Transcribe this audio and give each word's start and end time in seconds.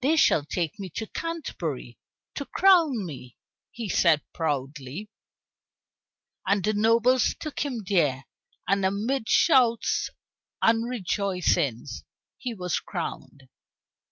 "They 0.00 0.16
shall 0.16 0.44
take 0.44 0.80
me 0.80 0.90
to 0.96 1.06
Canterbury 1.06 1.96
to 2.34 2.44
crown 2.44 3.06
me," 3.06 3.36
he 3.70 3.88
said 3.88 4.20
proudly. 4.34 5.08
And 6.44 6.64
the 6.64 6.72
nobles 6.74 7.36
took 7.38 7.60
him 7.60 7.84
there, 7.86 8.24
and 8.66 8.84
amid 8.84 9.28
shouts 9.28 10.10
and 10.60 10.88
rejoicings 10.90 12.02
he 12.36 12.52
was 12.52 12.80
crowned. 12.80 13.48